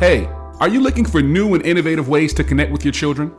Hey, 0.00 0.24
are 0.60 0.68
you 0.70 0.80
looking 0.80 1.04
for 1.04 1.20
new 1.20 1.52
and 1.52 1.62
innovative 1.66 2.08
ways 2.08 2.32
to 2.32 2.42
connect 2.42 2.72
with 2.72 2.86
your 2.86 2.92
children? 2.92 3.30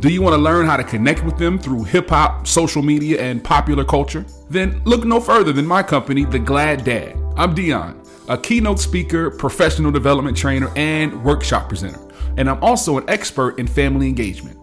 Do 0.00 0.08
you 0.08 0.22
want 0.22 0.32
to 0.32 0.38
learn 0.38 0.64
how 0.64 0.78
to 0.78 0.82
connect 0.82 1.22
with 1.22 1.36
them 1.36 1.58
through 1.58 1.84
hip 1.84 2.08
hop, 2.08 2.46
social 2.46 2.80
media, 2.80 3.20
and 3.20 3.44
popular 3.44 3.84
culture? 3.84 4.24
Then 4.48 4.80
look 4.86 5.04
no 5.04 5.20
further 5.20 5.52
than 5.52 5.66
my 5.66 5.82
company, 5.82 6.24
The 6.24 6.38
Glad 6.38 6.84
Dad. 6.84 7.18
I'm 7.36 7.54
Dion, 7.54 8.02
a 8.30 8.38
keynote 8.38 8.80
speaker, 8.80 9.30
professional 9.30 9.90
development 9.90 10.38
trainer, 10.38 10.72
and 10.74 11.22
workshop 11.22 11.68
presenter. 11.68 12.00
And 12.38 12.48
I'm 12.48 12.64
also 12.64 12.96
an 12.96 13.04
expert 13.10 13.58
in 13.58 13.66
family 13.66 14.08
engagement. 14.08 14.58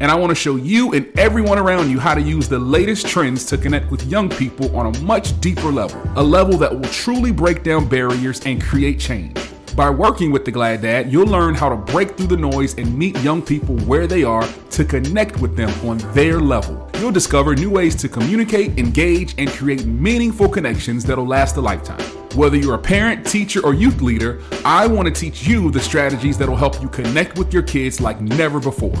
And 0.00 0.10
I 0.10 0.14
want 0.14 0.30
to 0.30 0.34
show 0.34 0.56
you 0.56 0.94
and 0.94 1.06
everyone 1.18 1.58
around 1.58 1.90
you 1.90 2.00
how 2.00 2.14
to 2.14 2.22
use 2.22 2.48
the 2.48 2.58
latest 2.58 3.06
trends 3.06 3.44
to 3.44 3.58
connect 3.58 3.90
with 3.90 4.06
young 4.06 4.30
people 4.30 4.74
on 4.74 4.86
a 4.86 4.98
much 5.00 5.38
deeper 5.42 5.70
level, 5.70 6.00
a 6.16 6.22
level 6.22 6.56
that 6.56 6.74
will 6.74 6.88
truly 6.88 7.30
break 7.30 7.62
down 7.62 7.90
barriers 7.90 8.40
and 8.46 8.62
create 8.62 8.98
change. 8.98 9.38
By 9.76 9.90
working 9.90 10.30
with 10.30 10.44
the 10.44 10.52
Glad 10.52 10.82
Dad, 10.82 11.12
you'll 11.12 11.26
learn 11.26 11.56
how 11.56 11.68
to 11.68 11.74
break 11.74 12.16
through 12.16 12.28
the 12.28 12.36
noise 12.36 12.78
and 12.78 12.96
meet 12.96 13.18
young 13.18 13.42
people 13.42 13.76
where 13.78 14.06
they 14.06 14.22
are 14.22 14.46
to 14.70 14.84
connect 14.84 15.40
with 15.40 15.56
them 15.56 15.68
on 15.88 15.98
their 16.14 16.38
level. 16.38 16.88
You'll 17.00 17.10
discover 17.10 17.56
new 17.56 17.70
ways 17.70 17.96
to 17.96 18.08
communicate, 18.08 18.78
engage, 18.78 19.34
and 19.36 19.50
create 19.50 19.84
meaningful 19.84 20.48
connections 20.48 21.04
that'll 21.04 21.26
last 21.26 21.56
a 21.56 21.60
lifetime. 21.60 22.00
Whether 22.36 22.56
you're 22.56 22.76
a 22.76 22.78
parent, 22.78 23.26
teacher, 23.26 23.66
or 23.66 23.74
youth 23.74 24.00
leader, 24.00 24.40
I 24.64 24.86
want 24.86 25.08
to 25.08 25.12
teach 25.12 25.44
you 25.44 25.72
the 25.72 25.80
strategies 25.80 26.38
that'll 26.38 26.54
help 26.54 26.80
you 26.80 26.88
connect 26.88 27.36
with 27.36 27.52
your 27.52 27.64
kids 27.64 28.00
like 28.00 28.20
never 28.20 28.60
before. 28.60 28.94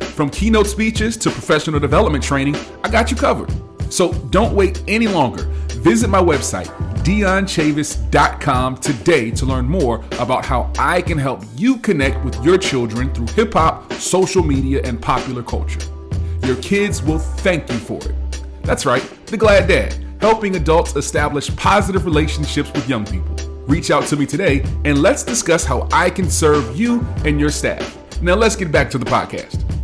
From 0.00 0.30
keynote 0.30 0.66
speeches 0.66 1.16
to 1.18 1.30
professional 1.30 1.78
development 1.78 2.24
training, 2.24 2.56
I 2.82 2.90
got 2.90 3.12
you 3.12 3.16
covered. 3.16 3.52
So 3.88 4.12
don't 4.30 4.56
wait 4.56 4.82
any 4.88 5.06
longer. 5.06 5.44
Visit 5.78 6.10
my 6.10 6.20
website, 6.20 6.68
DionChavis.com, 7.04 8.76
today 8.78 9.30
to 9.32 9.46
learn 9.46 9.66
more 9.66 10.04
about 10.18 10.44
how 10.44 10.72
I 10.78 11.02
can 11.02 11.18
help 11.18 11.42
you 11.56 11.76
connect 11.78 12.24
with 12.24 12.42
your 12.44 12.58
children 12.58 13.12
through 13.14 13.26
hip 13.28 13.54
hop, 13.54 13.92
social 13.94 14.42
media, 14.42 14.80
and 14.84 15.00
popular 15.00 15.42
culture. 15.42 15.80
Your 16.44 16.56
kids 16.56 17.02
will 17.02 17.18
thank 17.18 17.70
you 17.70 17.78
for 17.78 17.98
it. 17.98 18.14
That's 18.62 18.86
right, 18.86 19.02
The 19.26 19.36
Glad 19.36 19.68
Dad, 19.68 19.94
helping 20.20 20.56
adults 20.56 20.96
establish 20.96 21.54
positive 21.56 22.04
relationships 22.04 22.70
with 22.72 22.88
young 22.88 23.04
people. 23.04 23.36
Reach 23.66 23.90
out 23.90 24.06
to 24.06 24.16
me 24.16 24.26
today 24.26 24.64
and 24.84 25.02
let's 25.02 25.22
discuss 25.22 25.64
how 25.64 25.88
I 25.92 26.10
can 26.10 26.30
serve 26.30 26.78
you 26.78 27.06
and 27.24 27.38
your 27.38 27.50
staff. 27.50 27.96
Now, 28.22 28.34
let's 28.34 28.56
get 28.56 28.72
back 28.72 28.90
to 28.90 28.98
the 28.98 29.04
podcast. 29.04 29.77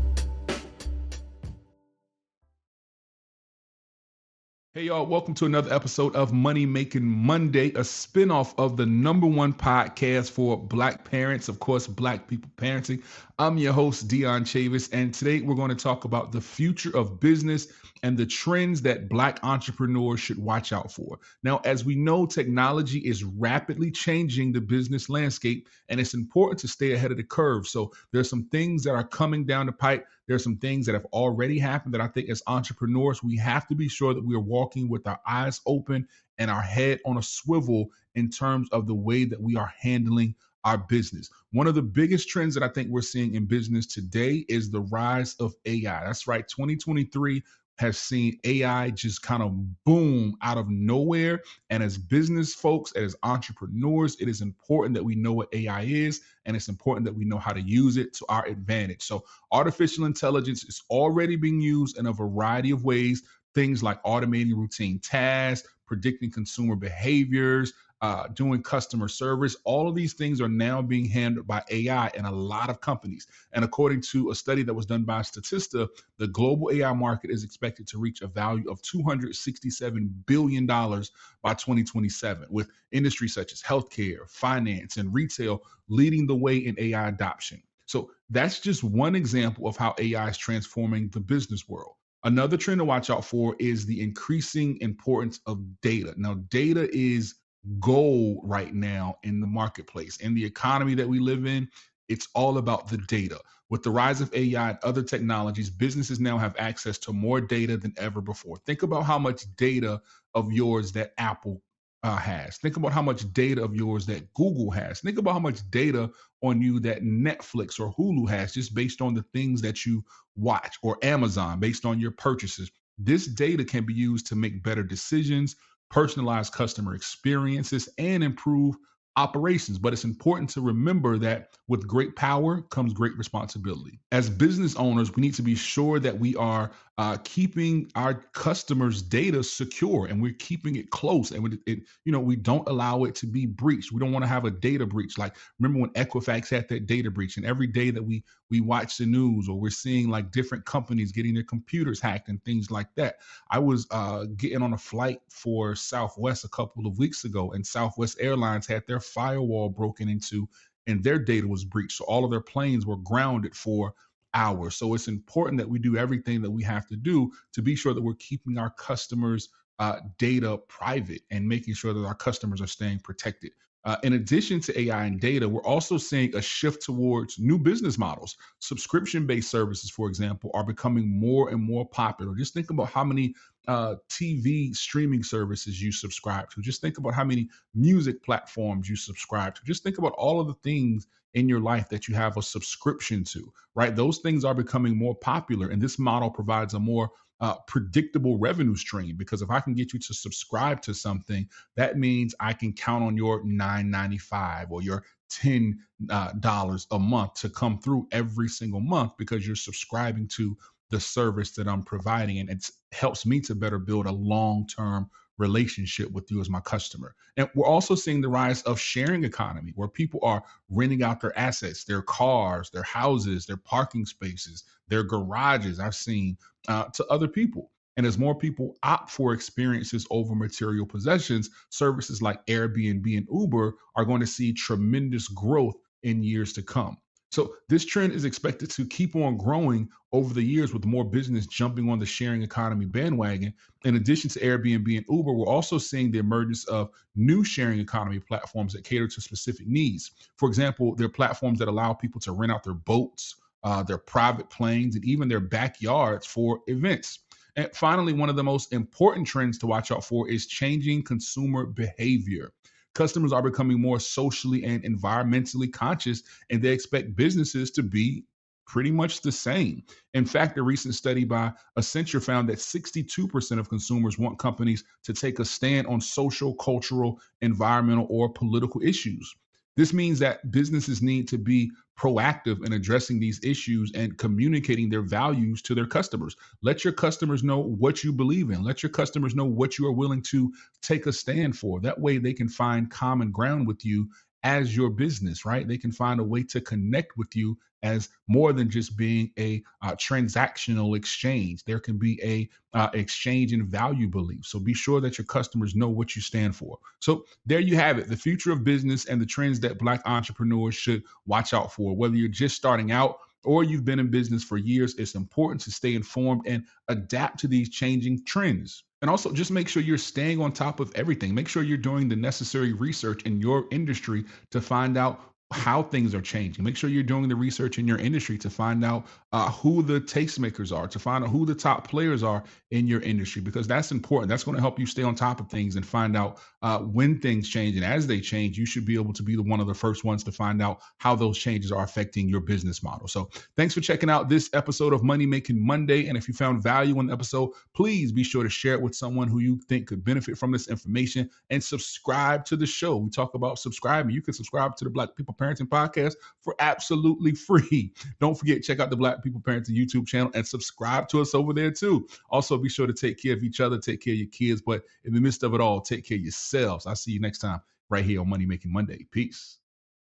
Hey, 4.76 4.86
y'all, 4.86 5.06
welcome 5.06 5.34
to 5.34 5.46
another 5.46 5.72
episode 5.72 6.16
of 6.16 6.32
Money 6.32 6.66
Making 6.66 7.04
Monday, 7.04 7.68
a 7.68 7.82
spinoff 7.82 8.54
of 8.58 8.76
the 8.76 8.84
number 8.84 9.24
one 9.24 9.52
podcast 9.52 10.32
for 10.32 10.60
Black 10.60 11.08
parents, 11.08 11.48
of 11.48 11.60
course, 11.60 11.86
Black 11.86 12.26
people 12.26 12.50
parenting. 12.56 13.00
I'm 13.38 13.56
your 13.56 13.72
host, 13.72 14.08
Dion 14.08 14.42
Chavis, 14.42 14.88
and 14.92 15.14
today 15.14 15.42
we're 15.42 15.54
going 15.54 15.68
to 15.68 15.76
talk 15.76 16.06
about 16.06 16.32
the 16.32 16.40
future 16.40 16.90
of 16.96 17.20
business 17.20 17.68
and 18.02 18.18
the 18.18 18.26
trends 18.26 18.82
that 18.82 19.08
Black 19.08 19.38
entrepreneurs 19.44 20.18
should 20.18 20.38
watch 20.38 20.72
out 20.72 20.90
for. 20.90 21.20
Now, 21.44 21.60
as 21.64 21.84
we 21.84 21.94
know, 21.94 22.26
technology 22.26 22.98
is 22.98 23.22
rapidly 23.22 23.92
changing 23.92 24.52
the 24.52 24.60
business 24.60 25.08
landscape, 25.08 25.68
and 25.88 26.00
it's 26.00 26.14
important 26.14 26.58
to 26.62 26.68
stay 26.68 26.94
ahead 26.94 27.12
of 27.12 27.16
the 27.16 27.22
curve. 27.22 27.68
So, 27.68 27.92
there's 28.10 28.28
some 28.28 28.48
things 28.48 28.82
that 28.82 28.94
are 28.94 29.06
coming 29.06 29.46
down 29.46 29.66
the 29.66 29.72
pipe 29.72 30.04
there's 30.26 30.44
some 30.44 30.56
things 30.56 30.86
that 30.86 30.94
have 30.94 31.06
already 31.06 31.58
happened 31.58 31.94
that 31.94 32.00
I 32.00 32.08
think 32.08 32.30
as 32.30 32.42
entrepreneurs, 32.46 33.22
we 33.22 33.36
have 33.36 33.66
to 33.68 33.74
be 33.74 33.88
sure 33.88 34.14
that 34.14 34.24
we 34.24 34.34
are 34.34 34.40
walking 34.40 34.88
with 34.88 35.06
our 35.06 35.20
eyes 35.26 35.60
open 35.66 36.08
and 36.38 36.50
our 36.50 36.62
head 36.62 37.00
on 37.04 37.18
a 37.18 37.22
swivel 37.22 37.90
in 38.14 38.30
terms 38.30 38.68
of 38.70 38.86
the 38.86 38.94
way 38.94 39.24
that 39.24 39.40
we 39.40 39.56
are 39.56 39.72
handling 39.78 40.34
our 40.64 40.78
business. 40.78 41.28
One 41.52 41.66
of 41.66 41.74
the 41.74 41.82
biggest 41.82 42.28
trends 42.28 42.54
that 42.54 42.62
I 42.62 42.68
think 42.68 42.88
we're 42.88 43.02
seeing 43.02 43.34
in 43.34 43.44
business 43.44 43.86
today 43.86 44.46
is 44.48 44.70
the 44.70 44.80
rise 44.80 45.34
of 45.38 45.54
AI. 45.66 46.04
That's 46.04 46.26
right, 46.26 46.46
2023 46.48 47.42
has 47.78 47.98
seen 47.98 48.38
AI 48.44 48.90
just 48.90 49.22
kind 49.22 49.42
of 49.42 49.52
boom 49.84 50.36
out 50.42 50.58
of 50.58 50.70
nowhere. 50.70 51.40
And 51.70 51.82
as 51.82 51.98
business 51.98 52.54
folks, 52.54 52.92
as 52.92 53.16
entrepreneurs, 53.22 54.16
it 54.20 54.28
is 54.28 54.40
important 54.40 54.94
that 54.94 55.04
we 55.04 55.14
know 55.14 55.32
what 55.32 55.48
AI 55.52 55.82
is, 55.82 56.20
and 56.46 56.56
it's 56.56 56.68
important 56.68 57.04
that 57.06 57.14
we 57.14 57.24
know 57.24 57.38
how 57.38 57.52
to 57.52 57.60
use 57.60 57.96
it 57.96 58.12
to 58.14 58.26
our 58.28 58.46
advantage. 58.46 59.02
So, 59.02 59.24
artificial 59.52 60.04
intelligence 60.04 60.64
is 60.64 60.82
already 60.90 61.36
being 61.36 61.60
used 61.60 61.98
in 61.98 62.06
a 62.06 62.12
variety 62.12 62.70
of 62.70 62.84
ways. 62.84 63.22
Things 63.54 63.82
like 63.82 64.02
automating 64.02 64.56
routine 64.56 64.98
tasks, 64.98 65.68
predicting 65.86 66.30
consumer 66.30 66.76
behaviors, 66.76 67.72
uh, 68.04 68.28
doing 68.34 68.62
customer 68.62 69.08
service. 69.08 69.56
All 69.64 69.88
of 69.88 69.94
these 69.94 70.12
things 70.12 70.38
are 70.38 70.48
now 70.48 70.82
being 70.82 71.06
handled 71.06 71.46
by 71.46 71.62
AI 71.70 72.10
in 72.14 72.26
a 72.26 72.30
lot 72.30 72.68
of 72.68 72.82
companies. 72.82 73.26
And 73.54 73.64
according 73.64 74.02
to 74.12 74.30
a 74.30 74.34
study 74.34 74.62
that 74.64 74.74
was 74.74 74.84
done 74.84 75.04
by 75.04 75.20
Statista, 75.20 75.88
the 76.18 76.26
global 76.26 76.70
AI 76.70 76.92
market 76.92 77.30
is 77.30 77.44
expected 77.44 77.86
to 77.86 77.98
reach 77.98 78.20
a 78.20 78.26
value 78.26 78.70
of 78.70 78.82
$267 78.82 80.10
billion 80.26 80.66
by 80.66 81.54
2027, 81.54 82.46
with 82.50 82.68
industries 82.92 83.32
such 83.32 83.54
as 83.54 83.62
healthcare, 83.62 84.28
finance, 84.28 84.98
and 84.98 85.14
retail 85.14 85.62
leading 85.88 86.26
the 86.26 86.36
way 86.36 86.58
in 86.58 86.76
AI 86.78 87.08
adoption. 87.08 87.62
So 87.86 88.10
that's 88.28 88.60
just 88.60 88.84
one 88.84 89.14
example 89.14 89.66
of 89.66 89.78
how 89.78 89.94
AI 89.98 90.28
is 90.28 90.36
transforming 90.36 91.08
the 91.08 91.20
business 91.20 91.66
world. 91.70 91.94
Another 92.24 92.58
trend 92.58 92.80
to 92.80 92.84
watch 92.84 93.08
out 93.08 93.24
for 93.24 93.56
is 93.58 93.86
the 93.86 94.02
increasing 94.02 94.78
importance 94.82 95.40
of 95.46 95.62
data. 95.80 96.12
Now, 96.18 96.34
data 96.50 96.86
is 96.94 97.36
goal 97.80 98.40
right 98.44 98.74
now 98.74 99.18
in 99.22 99.40
the 99.40 99.46
marketplace. 99.46 100.18
In 100.18 100.34
the 100.34 100.44
economy 100.44 100.94
that 100.94 101.08
we 101.08 101.18
live 101.18 101.46
in, 101.46 101.68
it's 102.08 102.28
all 102.34 102.58
about 102.58 102.88
the 102.88 102.98
data. 102.98 103.40
With 103.70 103.82
the 103.82 103.90
rise 103.90 104.20
of 104.20 104.32
AI 104.34 104.70
and 104.70 104.78
other 104.82 105.02
technologies, 105.02 105.70
businesses 105.70 106.20
now 106.20 106.36
have 106.38 106.54
access 106.58 106.98
to 106.98 107.12
more 107.12 107.40
data 107.40 107.76
than 107.76 107.94
ever 107.96 108.20
before. 108.20 108.58
Think 108.66 108.82
about 108.82 109.04
how 109.04 109.18
much 109.18 109.44
data 109.56 110.00
of 110.34 110.52
yours 110.52 110.92
that 110.92 111.14
Apple 111.18 111.62
uh, 112.02 112.16
has. 112.16 112.58
Think 112.58 112.76
about 112.76 112.92
how 112.92 113.00
much 113.00 113.32
data 113.32 113.64
of 113.64 113.74
yours 113.74 114.04
that 114.06 114.32
Google 114.34 114.70
has. 114.70 115.00
Think 115.00 115.18
about 115.18 115.32
how 115.32 115.40
much 115.40 115.68
data 115.70 116.10
on 116.42 116.60
you 116.60 116.78
that 116.80 117.02
Netflix 117.02 117.80
or 117.80 117.94
Hulu 117.94 118.28
has 118.28 118.52
just 118.52 118.74
based 118.74 119.00
on 119.00 119.14
the 119.14 119.24
things 119.32 119.62
that 119.62 119.86
you 119.86 120.04
watch 120.36 120.76
or 120.82 120.98
Amazon 121.02 121.58
based 121.58 121.86
on 121.86 121.98
your 121.98 122.10
purchases. 122.10 122.70
This 122.98 123.26
data 123.26 123.64
can 123.64 123.86
be 123.86 123.94
used 123.94 124.26
to 124.26 124.36
make 124.36 124.62
better 124.62 124.82
decisions, 124.82 125.56
personalize 125.94 126.50
customer 126.50 126.94
experiences, 126.96 127.88
and 127.98 128.24
improve 128.24 128.74
operations. 129.16 129.78
But 129.78 129.92
it's 129.92 130.02
important 130.02 130.50
to 130.50 130.60
remember 130.60 131.18
that 131.18 131.50
with 131.68 131.86
great 131.86 132.16
power 132.16 132.62
comes 132.62 132.92
great 132.92 133.16
responsibility. 133.16 134.00
As 134.10 134.28
business 134.28 134.74
owners, 134.74 135.14
we 135.14 135.20
need 135.20 135.34
to 135.34 135.42
be 135.42 135.54
sure 135.54 136.00
that 136.00 136.18
we 136.18 136.34
are 136.34 136.72
uh, 136.96 137.16
keeping 137.24 137.90
our 137.96 138.14
customers' 138.14 139.02
data 139.02 139.42
secure 139.42 140.06
and 140.06 140.22
we're 140.22 140.32
keeping 140.34 140.76
it 140.76 140.90
close. 140.90 141.32
And 141.32 141.52
it, 141.52 141.58
it, 141.66 141.78
you 142.04 142.12
know, 142.12 142.20
we 142.20 142.36
don't 142.36 142.68
allow 142.68 143.02
it 143.02 143.16
to 143.16 143.26
be 143.26 143.46
breached. 143.46 143.90
We 143.90 143.98
don't 143.98 144.12
want 144.12 144.22
to 144.22 144.28
have 144.28 144.44
a 144.44 144.50
data 144.50 144.86
breach. 144.86 145.18
Like 145.18 145.34
remember 145.58 145.80
when 145.80 145.90
Equifax 145.90 146.50
had 146.50 146.68
that 146.68 146.86
data 146.86 147.10
breach, 147.10 147.36
and 147.36 147.44
every 147.44 147.66
day 147.66 147.90
that 147.90 148.02
we 148.02 148.22
we 148.48 148.60
watch 148.60 148.98
the 148.98 149.06
news 149.06 149.48
or 149.48 149.58
we're 149.58 149.70
seeing 149.70 150.08
like 150.08 150.30
different 150.30 150.64
companies 150.66 151.10
getting 151.10 151.34
their 151.34 151.42
computers 151.42 152.00
hacked 152.00 152.28
and 152.28 152.42
things 152.44 152.70
like 152.70 152.94
that. 152.94 153.16
I 153.50 153.58
was 153.58 153.88
uh, 153.90 154.26
getting 154.36 154.62
on 154.62 154.74
a 154.74 154.78
flight 154.78 155.20
for 155.28 155.74
Southwest 155.74 156.44
a 156.44 156.48
couple 156.48 156.86
of 156.86 156.98
weeks 156.98 157.24
ago, 157.24 157.52
and 157.52 157.66
Southwest 157.66 158.18
Airlines 158.20 158.68
had 158.68 158.84
their 158.86 159.00
firewall 159.00 159.68
broken 159.68 160.08
into 160.08 160.48
and 160.86 161.02
their 161.02 161.18
data 161.18 161.48
was 161.48 161.64
breached. 161.64 161.96
So 161.96 162.04
all 162.04 162.24
of 162.24 162.30
their 162.30 162.40
planes 162.40 162.86
were 162.86 162.98
grounded 162.98 163.56
for 163.56 163.94
hours. 164.34 164.76
So 164.76 164.94
it's 164.94 165.08
important 165.08 165.58
that 165.58 165.68
we 165.68 165.78
do 165.78 165.96
everything 165.96 166.42
that 166.42 166.50
we 166.50 166.62
have 166.64 166.86
to 166.88 166.96
do 166.96 167.32
to 167.52 167.62
be 167.62 167.76
sure 167.76 167.94
that 167.94 168.02
we're 168.02 168.14
keeping 168.14 168.58
our 168.58 168.70
customers' 168.70 169.48
uh, 169.78 170.00
data 170.18 170.58
private 170.68 171.22
and 171.30 171.48
making 171.48 171.74
sure 171.74 171.92
that 171.92 172.04
our 172.04 172.14
customers 172.14 172.60
are 172.60 172.66
staying 172.66 173.00
protected. 173.00 173.52
Uh, 173.84 173.96
in 174.02 174.14
addition 174.14 174.60
to 174.60 174.80
AI 174.80 175.04
and 175.04 175.20
data, 175.20 175.46
we're 175.46 175.62
also 175.64 175.98
seeing 175.98 176.34
a 176.34 176.40
shift 176.40 176.82
towards 176.82 177.38
new 177.38 177.58
business 177.58 177.98
models. 177.98 178.34
Subscription 178.60 179.26
based 179.26 179.50
services, 179.50 179.90
for 179.90 180.08
example, 180.08 180.50
are 180.54 180.64
becoming 180.64 181.06
more 181.06 181.50
and 181.50 181.62
more 181.62 181.86
popular. 181.86 182.34
Just 182.34 182.54
think 182.54 182.70
about 182.70 182.88
how 182.88 183.04
many 183.04 183.34
uh, 183.68 183.96
TV 184.08 184.74
streaming 184.74 185.22
services 185.22 185.82
you 185.82 185.92
subscribe 185.92 186.48
to. 186.50 186.62
Just 186.62 186.80
think 186.80 186.96
about 186.96 187.12
how 187.12 187.24
many 187.24 187.48
music 187.74 188.22
platforms 188.22 188.88
you 188.88 188.96
subscribe 188.96 189.54
to. 189.56 189.60
Just 189.64 189.82
think 189.82 189.98
about 189.98 190.12
all 190.12 190.40
of 190.40 190.46
the 190.46 190.54
things 190.62 191.06
in 191.34 191.48
your 191.48 191.60
life 191.60 191.88
that 191.90 192.08
you 192.08 192.14
have 192.14 192.36
a 192.36 192.42
subscription 192.42 193.24
to, 193.24 193.52
right? 193.74 193.96
Those 193.96 194.18
things 194.18 194.44
are 194.44 194.54
becoming 194.54 194.96
more 194.96 195.14
popular, 195.14 195.68
and 195.68 195.82
this 195.82 195.98
model 195.98 196.30
provides 196.30 196.74
a 196.74 196.80
more 196.80 197.10
uh, 197.40 197.56
predictable 197.66 198.38
revenue 198.38 198.76
stream 198.76 199.16
because 199.16 199.42
if 199.42 199.50
I 199.50 199.60
can 199.60 199.74
get 199.74 199.92
you 199.92 199.98
to 199.98 200.14
subscribe 200.14 200.80
to 200.82 200.94
something, 200.94 201.48
that 201.76 201.98
means 201.98 202.34
I 202.40 202.52
can 202.52 202.72
count 202.72 203.04
on 203.04 203.16
your 203.16 203.44
9.95 203.44 204.70
or 204.70 204.82
your 204.82 205.04
ten 205.30 205.78
uh, 206.10 206.32
dollars 206.40 206.86
a 206.92 206.98
month 206.98 207.34
to 207.34 207.48
come 207.48 207.78
through 207.80 208.06
every 208.12 208.48
single 208.48 208.80
month 208.80 209.12
because 209.18 209.46
you're 209.46 209.56
subscribing 209.56 210.28
to 210.36 210.56
the 210.90 211.00
service 211.00 211.52
that 211.52 211.68
I'm 211.68 211.82
providing. 211.82 212.38
And 212.38 212.50
it 212.50 212.64
helps 212.92 213.26
me 213.26 213.40
to 213.42 213.54
better 213.54 213.78
build 213.78 214.06
a 214.06 214.12
long 214.12 214.66
term 214.66 215.10
relationship 215.38 216.10
with 216.12 216.30
you 216.30 216.40
as 216.40 216.50
my 216.50 216.60
customer. 216.60 217.14
And 217.36 217.48
we're 217.54 217.66
also 217.66 217.94
seeing 217.94 218.20
the 218.20 218.28
rise 218.28 218.62
of 218.62 218.78
sharing 218.78 219.24
economy 219.24 219.72
where 219.74 219.88
people 219.88 220.20
are 220.22 220.42
renting 220.70 221.02
out 221.02 221.20
their 221.20 221.36
assets, 221.38 221.84
their 221.84 222.02
cars, 222.02 222.70
their 222.70 222.82
houses, 222.82 223.46
their 223.46 223.56
parking 223.56 224.06
spaces, 224.06 224.64
their 224.88 225.02
garages. 225.02 225.80
I've 225.80 225.94
seen 225.94 226.36
uh, 226.68 226.84
to 226.84 227.06
other 227.06 227.28
people. 227.28 227.70
And 227.96 228.06
as 228.06 228.18
more 228.18 228.34
people 228.34 228.76
opt 228.82 229.10
for 229.10 229.32
experiences 229.32 230.06
over 230.10 230.34
material 230.34 230.86
possessions, 230.86 231.50
services 231.70 232.20
like 232.20 232.44
Airbnb 232.46 233.16
and 233.16 233.28
Uber 233.32 233.74
are 233.94 234.04
going 234.04 234.20
to 234.20 234.26
see 234.26 234.52
tremendous 234.52 235.28
growth 235.28 235.76
in 236.02 236.22
years 236.22 236.52
to 236.54 236.62
come. 236.62 236.96
So 237.34 237.56
this 237.68 237.84
trend 237.84 238.12
is 238.12 238.24
expected 238.24 238.70
to 238.70 238.86
keep 238.86 239.16
on 239.16 239.36
growing 239.36 239.88
over 240.12 240.32
the 240.32 240.40
years 240.40 240.72
with 240.72 240.84
more 240.84 241.02
business 241.02 241.48
jumping 241.48 241.90
on 241.90 241.98
the 241.98 242.06
sharing 242.06 242.42
economy 242.42 242.86
bandwagon. 242.86 243.52
In 243.84 243.96
addition 243.96 244.30
to 244.30 244.38
Airbnb 244.38 244.96
and 244.96 245.04
Uber, 245.08 245.32
we're 245.32 245.48
also 245.48 245.76
seeing 245.76 246.12
the 246.12 246.20
emergence 246.20 246.64
of 246.68 246.90
new 247.16 247.42
sharing 247.42 247.80
economy 247.80 248.20
platforms 248.20 248.72
that 248.74 248.84
cater 248.84 249.08
to 249.08 249.20
specific 249.20 249.66
needs. 249.66 250.12
For 250.36 250.48
example, 250.48 250.94
there 250.94 251.06
are 251.06 251.10
platforms 251.10 251.58
that 251.58 251.66
allow 251.66 251.92
people 251.92 252.20
to 252.20 252.30
rent 252.30 252.52
out 252.52 252.62
their 252.62 252.74
boats, 252.74 253.34
uh, 253.64 253.82
their 253.82 253.98
private 253.98 254.48
planes, 254.48 254.94
and 254.94 255.04
even 255.04 255.26
their 255.26 255.40
backyards 255.40 256.26
for 256.26 256.60
events. 256.68 257.18
And 257.56 257.68
finally, 257.74 258.12
one 258.12 258.28
of 258.28 258.36
the 258.36 258.44
most 258.44 258.72
important 258.72 259.26
trends 259.26 259.58
to 259.58 259.66
watch 259.66 259.90
out 259.90 260.04
for 260.04 260.28
is 260.28 260.46
changing 260.46 261.02
consumer 261.02 261.66
behavior. 261.66 262.52
Customers 262.94 263.32
are 263.32 263.42
becoming 263.42 263.80
more 263.80 263.98
socially 263.98 264.64
and 264.64 264.82
environmentally 264.84 265.72
conscious, 265.72 266.22
and 266.50 266.62
they 266.62 266.70
expect 266.70 267.16
businesses 267.16 267.70
to 267.72 267.82
be 267.82 268.24
pretty 268.66 268.90
much 268.90 269.20
the 269.20 269.32
same. 269.32 269.82
In 270.14 270.24
fact, 270.24 270.58
a 270.58 270.62
recent 270.62 270.94
study 270.94 271.24
by 271.24 271.52
Accenture 271.78 272.22
found 272.22 272.48
that 272.48 272.58
62% 272.58 273.58
of 273.58 273.68
consumers 273.68 274.18
want 274.18 274.38
companies 274.38 274.84
to 275.04 275.12
take 275.12 275.38
a 275.38 275.44
stand 275.44 275.86
on 275.86 276.00
social, 276.00 276.54
cultural, 276.54 277.20
environmental, 277.42 278.06
or 278.08 278.32
political 278.32 278.80
issues. 278.82 279.34
This 279.76 279.92
means 279.92 280.18
that 280.20 280.50
businesses 280.50 281.02
need 281.02 281.26
to 281.28 281.38
be 281.38 281.70
proactive 281.98 282.64
in 282.64 282.72
addressing 282.72 283.20
these 283.20 283.40
issues 283.42 283.92
and 283.94 284.16
communicating 284.18 284.88
their 284.88 285.02
values 285.02 285.62
to 285.62 285.74
their 285.74 285.86
customers. 285.86 286.36
Let 286.62 286.84
your 286.84 286.92
customers 286.92 287.42
know 287.42 287.58
what 287.58 288.02
you 288.04 288.12
believe 288.12 288.50
in. 288.50 288.62
Let 288.62 288.82
your 288.82 288.90
customers 288.90 289.34
know 289.34 289.44
what 289.44 289.78
you 289.78 289.86
are 289.86 289.92
willing 289.92 290.22
to 290.22 290.52
take 290.82 291.06
a 291.06 291.12
stand 291.12 291.56
for. 291.56 291.80
That 291.80 292.00
way, 292.00 292.18
they 292.18 292.32
can 292.32 292.48
find 292.48 292.90
common 292.90 293.30
ground 293.30 293.66
with 293.66 293.84
you 293.84 294.08
as 294.44 294.76
your 294.76 294.90
business, 294.90 295.44
right? 295.44 295.66
They 295.66 295.78
can 295.78 295.90
find 295.90 296.20
a 296.20 296.24
way 296.24 296.42
to 296.44 296.60
connect 296.60 297.16
with 297.16 297.34
you 297.34 297.58
as 297.82 298.08
more 298.28 298.52
than 298.52 298.70
just 298.70 298.96
being 298.96 299.30
a 299.38 299.62
uh, 299.82 299.92
transactional 299.92 300.96
exchange. 300.96 301.64
There 301.64 301.80
can 301.80 301.98
be 301.98 302.20
a 302.22 302.48
uh, 302.76 302.88
exchange 302.94 303.52
in 303.52 303.66
value 303.66 304.08
beliefs. 304.08 304.50
So 304.50 304.58
be 304.58 304.74
sure 304.74 305.00
that 305.00 305.18
your 305.18 305.26
customers 305.26 305.74
know 305.74 305.88
what 305.88 306.14
you 306.14 306.22
stand 306.22 306.56
for. 306.56 306.78
So 307.00 307.24
there 307.44 307.60
you 307.60 307.76
have 307.76 307.98
it, 307.98 308.08
the 308.08 308.16
future 308.16 308.52
of 308.52 308.64
business 308.64 309.06
and 309.06 309.20
the 309.20 309.26
trends 309.26 309.60
that 309.60 309.78
Black 309.78 310.00
entrepreneurs 310.06 310.74
should 310.74 311.02
watch 311.26 311.52
out 311.52 311.72
for. 311.72 311.94
Whether 311.94 312.16
you're 312.16 312.28
just 312.28 312.56
starting 312.56 312.90
out 312.90 313.18
or 313.44 313.64
you've 313.64 313.84
been 313.84 313.98
in 313.98 314.10
business 314.10 314.42
for 314.42 314.56
years, 314.56 314.94
it's 314.96 315.14
important 315.14 315.60
to 315.62 315.70
stay 315.70 315.94
informed 315.94 316.42
and 316.46 316.64
adapt 316.88 317.38
to 317.40 317.48
these 317.48 317.68
changing 317.68 318.24
trends. 318.24 318.84
And 319.04 319.10
also 319.10 319.30
just 319.30 319.50
make 319.50 319.68
sure 319.68 319.82
you're 319.82 319.98
staying 319.98 320.40
on 320.40 320.50
top 320.50 320.80
of 320.80 320.90
everything. 320.94 321.34
Make 321.34 321.46
sure 321.46 321.62
you're 321.62 321.76
doing 321.76 322.08
the 322.08 322.16
necessary 322.16 322.72
research 322.72 323.22
in 323.24 323.38
your 323.38 323.66
industry 323.70 324.24
to 324.50 324.62
find 324.62 324.96
out 324.96 325.33
how 325.54 325.82
things 325.82 326.14
are 326.14 326.20
changing. 326.20 326.64
Make 326.64 326.76
sure 326.76 326.90
you're 326.90 327.02
doing 327.02 327.28
the 327.28 327.36
research 327.36 327.78
in 327.78 327.86
your 327.86 327.98
industry 327.98 328.36
to 328.38 328.50
find 328.50 328.84
out 328.84 329.06
uh, 329.32 329.50
who 329.50 329.82
the 329.82 330.00
tastemakers 330.00 330.76
are, 330.76 330.88
to 330.88 330.98
find 330.98 331.24
out 331.24 331.30
who 331.30 331.46
the 331.46 331.54
top 331.54 331.88
players 331.88 332.22
are 332.22 332.44
in 332.70 332.86
your 332.86 333.00
industry, 333.00 333.40
because 333.40 333.66
that's 333.66 333.92
important. 333.92 334.28
That's 334.28 334.44
going 334.44 334.56
to 334.56 334.60
help 334.60 334.78
you 334.78 334.86
stay 334.86 335.02
on 335.02 335.14
top 335.14 335.40
of 335.40 335.48
things 335.48 335.76
and 335.76 335.86
find 335.86 336.16
out 336.16 336.40
uh, 336.62 336.78
when 336.80 337.20
things 337.20 337.48
change. 337.48 337.76
And 337.76 337.84
as 337.84 338.06
they 338.06 338.20
change, 338.20 338.58
you 338.58 338.66
should 338.66 338.84
be 338.84 338.94
able 338.94 339.12
to 339.12 339.22
be 339.22 339.36
the 339.36 339.42
one 339.42 339.60
of 339.60 339.66
the 339.66 339.74
first 339.74 340.04
ones 340.04 340.24
to 340.24 340.32
find 340.32 340.60
out 340.60 340.80
how 340.98 341.14
those 341.14 341.38
changes 341.38 341.70
are 341.70 341.84
affecting 341.84 342.28
your 342.28 342.40
business 342.40 342.82
model. 342.82 343.06
So 343.06 343.30
thanks 343.56 343.74
for 343.74 343.80
checking 343.80 344.10
out 344.10 344.28
this 344.28 344.50
episode 344.54 344.92
of 344.92 345.02
Money 345.02 345.26
Making 345.26 345.64
Monday. 345.64 346.08
And 346.08 346.16
if 346.18 346.26
you 346.26 346.34
found 346.34 346.62
value 346.62 346.98
in 347.00 347.06
the 347.06 347.12
episode, 347.12 347.50
please 347.74 348.12
be 348.12 348.24
sure 348.24 348.42
to 348.42 348.50
share 348.50 348.74
it 348.74 348.82
with 348.82 348.94
someone 348.94 349.28
who 349.28 349.38
you 349.38 349.60
think 349.68 349.86
could 349.86 350.04
benefit 350.04 350.36
from 350.36 350.50
this 350.50 350.68
information 350.68 351.30
and 351.50 351.62
subscribe 351.62 352.44
to 352.46 352.56
the 352.56 352.66
show. 352.66 352.96
We 352.96 353.10
talk 353.10 353.34
about 353.34 353.58
subscribing. 353.58 354.14
You 354.14 354.22
can 354.22 354.34
subscribe 354.34 354.76
to 354.76 354.84
the 354.84 354.90
Black 354.90 355.14
People 355.14 355.34
Parenting 355.44 355.68
Podcast 355.68 356.14
for 356.40 356.54
absolutely 356.58 357.32
free. 357.32 357.92
Don't 358.20 358.38
forget, 358.38 358.62
check 358.62 358.80
out 358.80 358.90
the 358.90 358.96
Black 358.96 359.22
People 359.22 359.40
Parenting 359.40 359.76
YouTube 359.76 360.06
channel 360.06 360.30
and 360.34 360.46
subscribe 360.46 361.08
to 361.08 361.20
us 361.20 361.34
over 361.34 361.52
there 361.52 361.70
too. 361.70 362.06
Also, 362.30 362.56
be 362.56 362.68
sure 362.68 362.86
to 362.86 362.92
take 362.92 363.20
care 363.20 363.34
of 363.34 363.42
each 363.42 363.60
other, 363.60 363.78
take 363.78 364.02
care 364.02 364.14
of 364.14 364.18
your 364.18 364.28
kids, 364.28 364.62
but 364.62 364.82
in 365.04 365.14
the 365.14 365.20
midst 365.20 365.42
of 365.42 365.54
it 365.54 365.60
all, 365.60 365.80
take 365.80 366.06
care 366.06 366.16
of 366.16 366.22
yourselves. 366.22 366.86
I'll 366.86 366.96
see 366.96 367.12
you 367.12 367.20
next 367.20 367.38
time 367.38 367.60
right 367.90 368.04
here 368.04 368.20
on 368.20 368.28
Money 368.28 368.46
Making 368.46 368.72
Monday. 368.72 369.06
Peace. 369.10 369.58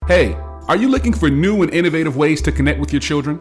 Hey, 0.07 0.33
are 0.67 0.77
you 0.77 0.89
looking 0.89 1.13
for 1.13 1.29
new 1.29 1.61
and 1.61 1.73
innovative 1.73 2.17
ways 2.17 2.41
to 2.43 2.51
connect 2.51 2.79
with 2.79 2.91
your 2.91 2.99
children? 2.99 3.39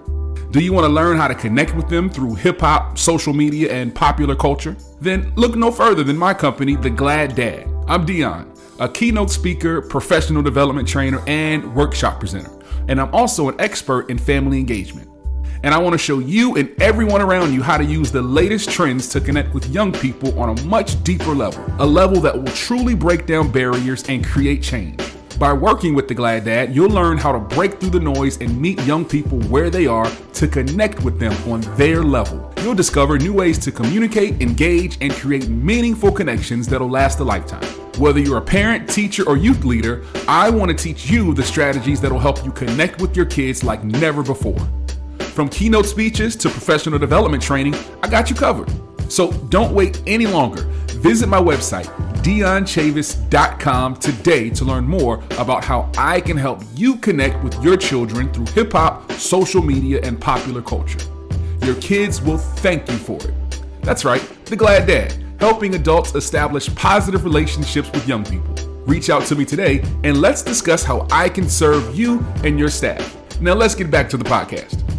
Do 0.50 0.61
you 0.61 0.73
want 0.73 0.85
to 0.85 0.93
learn 0.93 1.17
how 1.17 1.29
to 1.29 1.35
connect 1.35 1.75
with 1.75 1.88
them 1.88 2.11
through 2.11 2.35
hip 2.35 2.61
hop, 2.61 2.99
social 2.99 3.32
media, 3.32 3.73
and 3.73 3.94
popular 3.94 4.35
culture? 4.35 4.76
Then 5.00 5.32
look 5.37 5.56
no 5.56 5.70
further 5.70 6.02
than 6.02 6.19
my 6.19 6.35
company, 6.35 6.76
The 6.76 6.91
Glad 6.91 7.35
Dad. 7.35 7.67
I'm 7.87 8.05
Dion 8.05 8.50
a 8.81 8.88
keynote 8.88 9.31
speaker, 9.31 9.82
professional 9.82 10.43
development 10.43 10.88
trainer, 10.88 11.23
and 11.27 11.75
workshop 11.75 12.19
presenter. 12.19 12.50
And 12.88 13.00
I'm 13.00 13.15
also 13.15 13.49
an 13.49 13.61
expert 13.61 14.11
in 14.11 14.19
family 14.19 14.59
engagement. 14.59 15.09
And 15.62 15.75
I 15.75 15.79
want 15.79 15.93
to 15.93 15.99
show 15.99 16.19
you 16.19 16.56
and 16.56 16.71
everyone 16.81 17.21
around 17.21 17.53
you 17.53 17.62
how 17.62 17.77
to 17.77 17.85
use 17.85 18.11
the 18.11 18.23
latest 18.23 18.71
trends 18.71 19.09
to 19.11 19.21
connect 19.21 19.53
with 19.53 19.69
young 19.69 19.93
people 19.93 20.37
on 20.41 20.59
a 20.59 20.62
much 20.65 21.03
deeper 21.05 21.35
level, 21.35 21.62
a 21.79 21.87
level 21.87 22.19
that 22.23 22.35
will 22.35 22.50
truly 22.53 22.94
break 22.94 23.27
down 23.27 23.53
barriers 23.53 24.03
and 24.09 24.25
create 24.25 24.62
change. 24.62 24.99
By 25.38 25.53
working 25.53 25.94
with 25.94 26.09
the 26.09 26.15
Glad 26.15 26.44
Dad, 26.44 26.75
you'll 26.75 26.91
learn 26.91 27.19
how 27.19 27.33
to 27.33 27.38
break 27.38 27.79
through 27.79 27.91
the 27.91 28.00
noise 28.00 28.38
and 28.41 28.59
meet 28.59 28.81
young 28.83 29.05
people 29.05 29.38
where 29.44 29.69
they 29.69 29.87
are 29.87 30.11
to 30.35 30.49
connect 30.49 31.03
with 31.03 31.19
them 31.19 31.33
on 31.50 31.61
their 31.76 32.03
level. 32.03 32.53
You'll 32.62 32.75
discover 32.75 33.19
new 33.19 33.35
ways 33.35 33.59
to 33.59 33.73
communicate, 33.73 34.41
engage, 34.41 34.97
and 35.03 35.12
create 35.12 35.49
meaningful 35.49 36.12
connections 36.12 36.67
that'll 36.67 36.91
last 36.91 37.21
a 37.21 37.25
lifetime. 37.25 37.80
Whether 38.00 38.20
you're 38.20 38.38
a 38.38 38.41
parent, 38.41 38.88
teacher, 38.88 39.29
or 39.29 39.37
youth 39.37 39.62
leader, 39.62 40.06
I 40.26 40.49
want 40.49 40.70
to 40.70 40.75
teach 40.75 41.11
you 41.11 41.35
the 41.35 41.43
strategies 41.43 42.00
that'll 42.00 42.19
help 42.19 42.43
you 42.47 42.50
connect 42.50 42.99
with 42.99 43.14
your 43.14 43.26
kids 43.26 43.62
like 43.62 43.85
never 43.85 44.23
before. 44.23 44.58
From 45.19 45.50
keynote 45.50 45.85
speeches 45.85 46.35
to 46.37 46.49
professional 46.49 46.99
development 46.99 47.43
training, 47.43 47.75
I 48.02 48.08
got 48.08 48.31
you 48.31 48.37
covered. 48.37 48.70
So 49.12 49.32
don't 49.50 49.75
wait 49.75 50.02
any 50.06 50.26
longer. 50.26 50.62
Visit 51.02 51.29
my 51.29 51.43
website, 51.43 51.85
DionChavis.com 52.23 53.97
today 53.97 54.49
to 54.49 54.64
learn 54.64 54.88
more 54.88 55.23
about 55.32 55.62
how 55.62 55.93
I 55.99 56.23
can 56.23 56.38
help 56.38 56.62
you 56.75 56.97
connect 56.97 57.44
with 57.44 57.62
your 57.62 57.76
children 57.76 58.32
through 58.32 58.47
hip 58.55 58.73
hop, 58.73 59.12
social 59.12 59.61
media, 59.61 60.00
and 60.02 60.19
popular 60.19 60.62
culture. 60.62 61.07
Your 61.64 61.75
kids 61.83 62.23
will 62.23 62.38
thank 62.38 62.90
you 62.90 62.97
for 62.97 63.19
it. 63.23 63.35
That's 63.83 64.07
right, 64.07 64.23
the 64.47 64.57
Glad 64.57 64.87
Dad, 64.87 65.20
helping 65.40 65.75
adults 65.75 66.14
establish 66.14 66.73
positive 66.75 67.25
relationships 67.25 67.90
with 67.92 68.06
young 68.06 68.25
people. 68.25 68.54
Reach 68.87 69.11
out 69.11 69.25
to 69.26 69.35
me 69.35 69.44
today 69.44 69.82
and 70.04 70.20
let's 70.20 70.42
discuss 70.42 70.85
how 70.85 71.06
I 71.11 71.28
can 71.28 71.49
serve 71.49 71.99
you 71.99 72.25
and 72.44 72.59
your 72.59 72.68
staff. 72.68 73.16
Now, 73.40 73.54
let's 73.54 73.75
get 73.75 73.90
back 73.90 74.09
to 74.11 74.16
the 74.16 74.25
podcast. 74.25 74.89